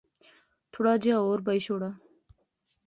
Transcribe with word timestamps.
تھوڑا 0.71 0.93
جیہا 1.03 1.17
ہور 1.25 1.39
بائی 1.45 1.59
شوڑا 1.65 1.89